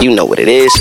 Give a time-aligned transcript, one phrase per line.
[0.00, 0.72] You know what it is.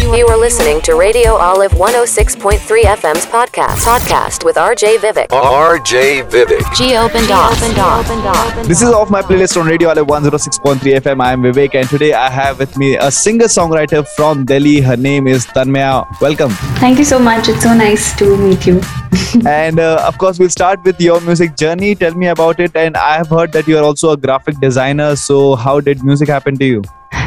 [0.00, 3.84] You are listening to Radio Olive 106.3 FM's podcast.
[3.84, 5.28] Podcast with RJ Vivek.
[5.28, 6.74] RJ Vivek.
[6.74, 8.66] Geo Bendas.
[8.66, 11.20] This is off my playlist on Radio Olive 106.3 FM.
[11.20, 14.80] I am Vivek, and today I have with me a singer songwriter from Delhi.
[14.80, 16.06] Her name is Tanmaya.
[16.20, 16.50] Welcome.
[16.84, 17.48] Thank you so much.
[17.48, 18.80] It's so nice to meet you.
[19.46, 21.94] and uh, of course, we'll start with your music journey.
[21.94, 22.74] Tell me about it.
[22.74, 25.16] And I have heard that you are also a graphic designer.
[25.16, 26.82] So, how did music happen to you?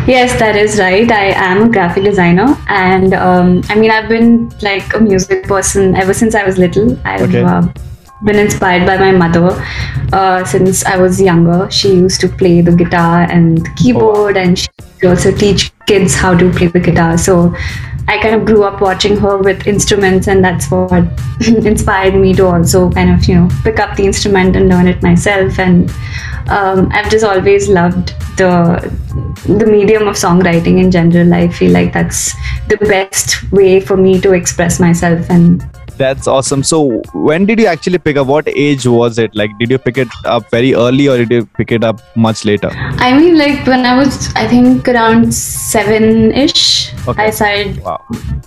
[0.05, 1.09] Yes, that is right.
[1.09, 5.95] I am a graphic designer, and um, I mean, I've been like a music person
[5.95, 6.97] ever since I was little.
[7.05, 7.41] I've Okay.
[7.41, 7.67] uh,
[8.25, 9.51] been inspired by my mother
[10.11, 11.69] uh, since I was younger.
[11.71, 16.51] She used to play the guitar and keyboard, and she also teach kids how to
[16.51, 17.17] play the guitar.
[17.17, 17.55] So
[18.09, 20.91] I kind of grew up watching her with instruments, and that's what
[21.47, 25.01] inspired me to also kind of you know pick up the instrument and learn it
[25.01, 25.57] myself.
[25.59, 25.89] And
[26.49, 28.91] um, I've just always loved the
[29.45, 31.33] the medium of songwriting in general.
[31.33, 32.33] I feel like that's
[32.67, 35.63] the best way for me to express myself and
[35.97, 36.63] That's awesome.
[36.63, 38.27] So, when did you actually pick up?
[38.27, 39.35] What age was it?
[39.35, 42.45] Like, did you pick it up very early or did you pick it up much
[42.45, 42.69] later?
[42.73, 47.23] I mean, like when I was, I think around seven ish, Okay.
[47.25, 47.99] I started Wow.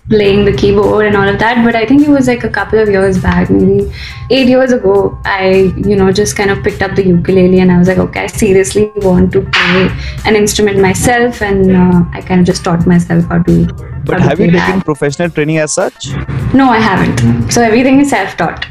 [0.09, 1.63] playing the keyboard and all of that.
[1.65, 3.93] But I think it was like a couple of years back, maybe
[4.31, 5.17] eight years ago.
[5.25, 8.21] I, you know, just kind of picked up the ukulele and I was like, okay,
[8.25, 9.91] I seriously want to play
[10.25, 13.96] an instrument myself, and uh, I kind of just taught myself how to.
[14.07, 16.09] But have you taken professional training as such?
[16.55, 17.51] No, I haven't.
[17.51, 18.65] So everything is self-taught.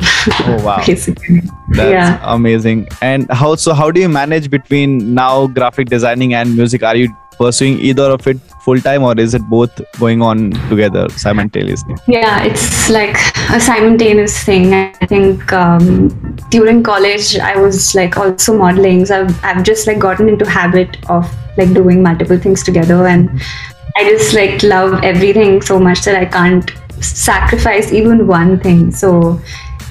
[0.48, 0.84] Oh, wow.
[0.88, 1.42] Basically.
[1.70, 2.20] That's yeah.
[2.24, 2.88] amazing.
[3.02, 3.74] And how so?
[3.74, 6.84] How do you manage between now graphic designing and music?
[6.84, 11.08] Are you pursuing either of it full time, or is it both going on together
[11.10, 11.96] simultaneously?
[12.08, 13.18] Yeah, it's like
[13.50, 14.74] a simultaneous thing.
[14.74, 16.10] I think um,
[16.50, 20.98] during college, I was like also modeling, so I've, I've just like gotten into habit
[21.10, 23.42] of like doing multiple things together, and
[23.98, 26.70] I just like love everything so much that I can't
[27.02, 28.92] sacrifice even one thing.
[28.92, 29.42] So.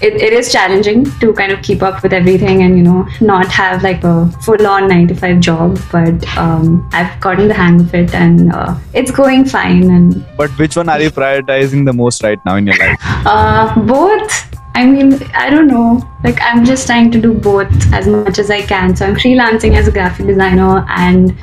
[0.03, 3.47] It, it is challenging to kind of keep up with everything and you know not
[3.47, 7.95] have like a full-on 9 to 5 job but um, i've gotten the hang of
[7.95, 12.25] it and uh, it's going fine and But which one are you prioritizing the most
[12.25, 12.99] right now in your life?
[13.25, 14.55] uh, both.
[14.75, 16.03] I mean, I don't know.
[16.25, 18.97] Like, I'm just trying to do both as much as I can.
[18.97, 21.37] So I'm freelancing as a graphic designer, and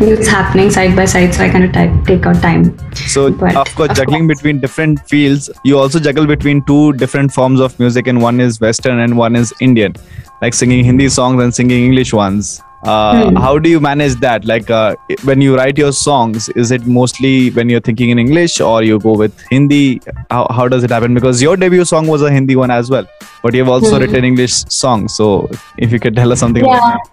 [0.00, 1.34] it's happening side by side.
[1.34, 2.76] So I kind of type, take out time.
[2.94, 4.38] So, But, of course, of juggling course.
[4.38, 8.60] between different fields, you also juggle between two different forms of music, and one is
[8.60, 9.94] Western and one is Indian,
[10.40, 12.62] like singing Hindi songs and singing English ones.
[12.82, 13.36] Uh, Hmm.
[13.36, 14.44] How do you manage that?
[14.44, 18.60] Like, uh, when you write your songs, is it mostly when you're thinking in English
[18.60, 20.00] or you go with Hindi?
[20.30, 21.14] How, how does it happen?
[21.14, 23.06] Because your debut song was a Hindi one as well,
[23.42, 24.02] but you've also Hmm.
[24.02, 25.14] written English songs.
[25.14, 25.48] So,
[25.78, 26.78] if you could tell us something Yeah.
[26.78, 27.00] about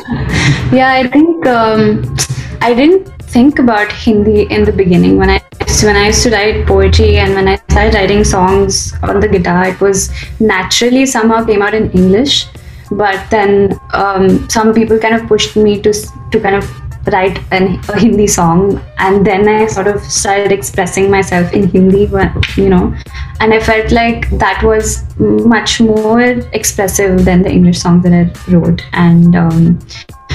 [0.00, 0.72] that.
[0.72, 2.14] Yeah, I think um,
[2.62, 5.40] I didn't think about Hindi in the beginning when I
[5.88, 9.68] when I used to write poetry and when I started writing songs on the guitar.
[9.68, 10.10] It was
[10.40, 12.46] naturally somehow came out in English,
[12.90, 16.68] but then um, some people kind of pushed me to to kind of
[17.06, 22.08] write an, a Hindi song, and then I sort of started expressing myself in Hindi,
[22.56, 22.94] you know,
[23.40, 26.20] and I felt like that was much more
[26.52, 29.36] expressive than the English song that I wrote, and.
[29.36, 29.78] Um,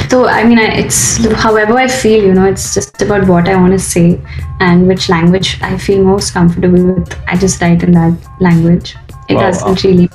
[0.10, 3.56] so I mean, I, it's however I feel, you know, it's just about what I
[3.56, 4.22] want to say
[4.60, 7.18] and which language I feel most comfortable with.
[7.28, 8.96] I just write in that language.
[9.30, 9.90] It Wow, doesn't wow.
[9.90, 10.10] really.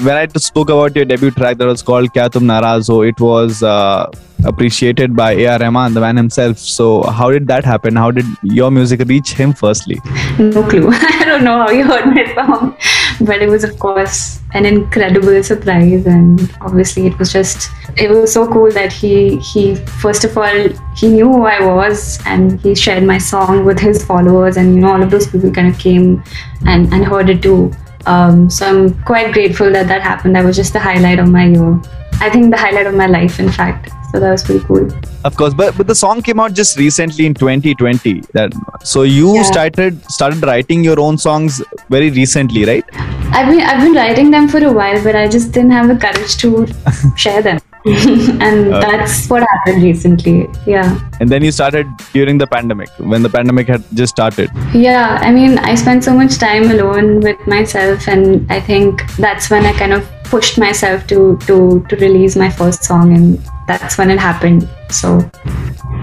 [0.00, 3.20] When I spoke about your debut track that was called Kya Tum Naraz Ho, it
[3.20, 4.10] was uh,
[4.44, 5.58] appreciated by A.R.
[5.58, 6.58] Rahman, the man himself.
[6.58, 7.96] So, how did that happen?
[7.96, 10.00] How did your music reach him firstly?
[10.38, 10.88] No clue.
[10.92, 12.76] I don't know how you heard my song,
[13.20, 16.06] but it was, of course, an incredible surprise.
[16.06, 20.68] And obviously, it was just, it was so cool that he, he, first of all,
[20.96, 24.56] he knew who I was and he shared my song with his followers.
[24.56, 26.22] And, you know, all of those people kind of came
[26.66, 27.72] and, and heard it too.
[28.06, 30.36] Um, so I'm quite grateful that that happened.
[30.36, 31.80] That was just the highlight of my year.
[32.20, 33.90] I think the highlight of my life, in fact.
[34.12, 34.88] So that was pretty cool.
[35.24, 38.20] Of course, but but the song came out just recently in 2020.
[38.34, 38.52] That
[38.84, 39.42] so you Yeah.
[39.42, 42.84] started started writing your own songs very recently, right?
[43.32, 45.96] I've been I've been writing them for a while, but I just didn't have the
[45.96, 46.66] courage to
[47.16, 47.58] share them.
[47.86, 50.48] and that's what happened recently.
[50.66, 50.98] Yeah.
[51.20, 54.50] And then you started during the pandemic when the pandemic had just started.
[54.72, 55.18] Yeah.
[55.20, 59.66] I mean, I spent so much time alone with myself, and I think that's when
[59.66, 64.10] I kind of pushed myself to to to release my first song, and that's when
[64.10, 64.68] it happened.
[64.90, 65.30] So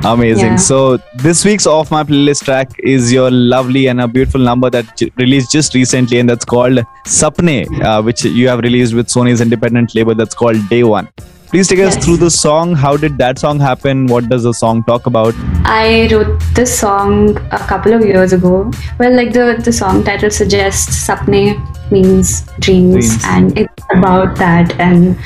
[0.03, 0.45] Amazing.
[0.45, 0.55] Yeah.
[0.55, 4.95] So this week's off my playlist track is your lovely and a beautiful number that
[4.97, 9.41] j- released just recently, and that's called Sapne, uh, which you have released with Sony's
[9.41, 10.15] independent label.
[10.15, 11.09] That's called Day One.
[11.49, 12.75] Please take us through the song.
[12.75, 14.05] How did that song happen?
[14.05, 15.33] What does the song talk about?
[15.65, 18.71] I wrote this song a couple of years ago.
[18.99, 21.57] Well, like the, the song title suggests, Sapne
[21.91, 23.23] means dreams, Dreams.
[23.25, 24.79] and it's about that.
[24.79, 25.17] And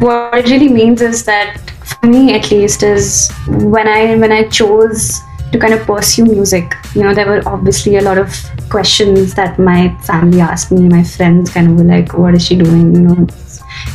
[0.00, 4.48] what it really means is that, for me at least, is when I when I
[4.48, 5.20] chose
[5.52, 8.34] to kind of pursue music, you know, there were obviously a lot of
[8.68, 10.88] questions that my family asked me.
[10.88, 13.26] My friends kind of were like, "What is she doing?" You know,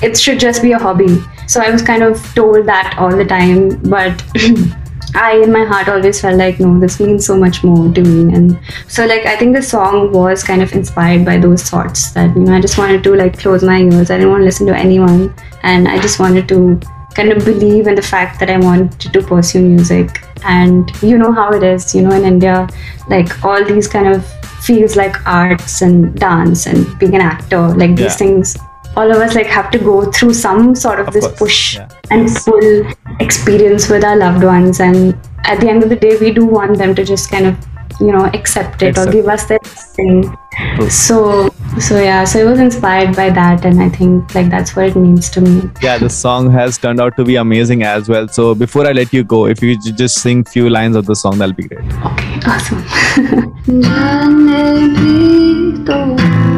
[0.01, 1.21] it should just be a hobby.
[1.47, 4.23] So I was kind of told that all the time, but
[5.15, 8.33] I, in my heart, always felt like, no, this means so much more to me.
[8.33, 12.35] And so, like, I think the song was kind of inspired by those thoughts that,
[12.35, 14.09] you know, I just wanted to, like, close my ears.
[14.09, 15.33] I didn't want to listen to anyone.
[15.61, 16.79] And I just wanted to
[17.13, 20.23] kind of believe in the fact that I wanted to pursue music.
[20.45, 22.67] And you know how it is, you know, in India,
[23.07, 24.25] like, all these kind of
[24.65, 27.95] fields like arts and dance and being an actor, like, Yeah.
[28.07, 28.57] these things
[28.95, 31.75] all of us like have to go through some sort of, Of this course, push
[31.77, 31.87] yeah.
[32.11, 32.87] and pull
[33.19, 36.77] experience with our loved ones and at the end of the day we do want
[36.77, 37.55] them to just kind of
[37.99, 39.09] you know accept it Accept.
[39.09, 40.35] or give us their thing
[40.75, 40.89] True.
[40.89, 41.49] so
[41.79, 44.95] so yeah so it was inspired by that and i think like that's what it
[44.95, 48.27] means to me Yeah, the song has turned out to be amazing as well.
[48.27, 51.37] So before I let you go, if you just sing few lines of the song,
[51.39, 51.85] that'll be great.
[52.03, 52.83] okay awesome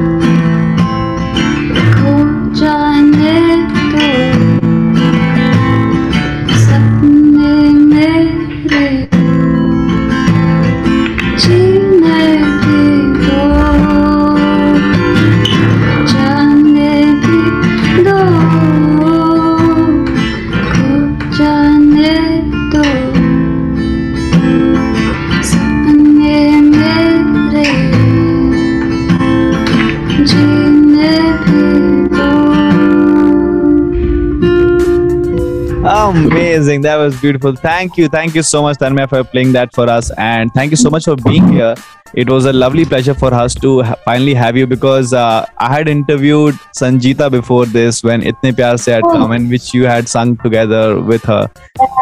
[36.09, 36.81] Amazing.
[36.81, 37.55] That was beautiful.
[37.55, 38.07] Thank you.
[38.07, 40.11] Thank you so much, Tanmaya, for playing that for us.
[40.17, 41.75] And thank you so much for being here.
[42.15, 45.73] It was a lovely pleasure for us to ha- finally have you because uh, I
[45.73, 50.07] had interviewed Sanjita before this when Itne Pyar Se had come and which you had
[50.07, 51.49] sung together with her.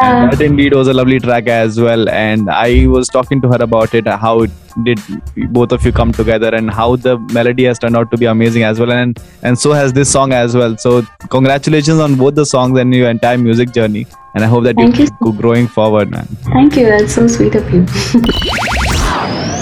[0.02, 2.08] And that indeed was a lovely track as well.
[2.08, 4.52] And I was talking to her about it, how it
[4.84, 5.00] did
[5.50, 8.62] both of you come together and how the melody has turned out to be amazing
[8.62, 8.92] as well.
[8.92, 10.76] And and so has this song as well.
[10.76, 14.06] So congratulations on both the songs and your entire music journey.
[14.36, 16.26] And I hope that Thank you you keep growing forward, man.
[16.52, 17.86] thank you that's so sweet of you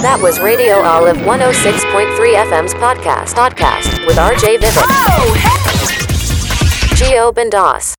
[0.02, 3.34] That was Radio Olive 106.3 FM's podcast.
[3.38, 4.90] Podcast with RJ Vivek.
[6.96, 7.94] Geo Bendas.